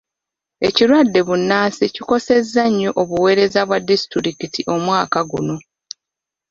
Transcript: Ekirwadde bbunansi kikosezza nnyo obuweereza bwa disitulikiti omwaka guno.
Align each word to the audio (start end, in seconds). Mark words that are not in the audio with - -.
Ekirwadde 0.67 1.19
bbunansi 1.23 1.85
kikosezza 1.95 2.63
nnyo 2.69 2.89
obuweereza 3.01 3.61
bwa 3.67 3.79
disitulikiti 3.89 4.61
omwaka 4.73 5.19
guno. 5.29 5.57